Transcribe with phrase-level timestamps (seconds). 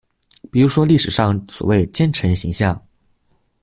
[0.51, 2.83] 比如說歷史上所謂奸臣形象